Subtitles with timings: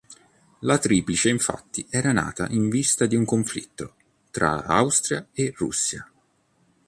[0.61, 3.93] La triplice infatti era nata in vista di un conflitto
[4.31, 6.11] tra Austria e Russia.